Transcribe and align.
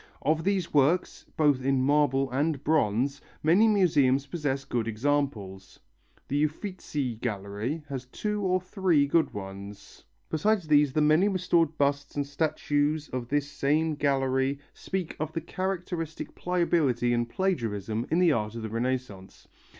Of 0.23 0.43
these 0.43 0.73
works, 0.73 1.27
both 1.37 1.63
in 1.63 1.79
marble 1.83 2.31
and 2.31 2.63
bronze, 2.63 3.21
many 3.43 3.67
museums 3.67 4.25
possess 4.25 4.65
good 4.65 4.87
examples. 4.87 5.79
The 6.27 6.43
Uffizi 6.43 7.17
Gallery 7.17 7.83
has 7.87 8.07
two 8.07 8.41
or 8.41 8.59
three 8.59 9.05
good 9.05 9.31
ones; 9.35 10.03
besides 10.27 10.67
these 10.67 10.91
the 10.93 11.01
many 11.01 11.27
restored 11.27 11.77
busts 11.77 12.15
and 12.15 12.25
statues 12.25 13.09
of 13.09 13.27
this 13.27 13.47
same 13.51 13.93
Gallery 13.93 14.57
speak 14.73 15.15
of 15.19 15.33
the 15.33 15.41
characteristic 15.41 16.33
pliability 16.33 17.13
and 17.13 17.29
plagiarism 17.29 18.07
in 18.09 18.27
art 18.31 18.55
of 18.55 18.63
the 18.63 18.69
Renaissance. 18.69 19.47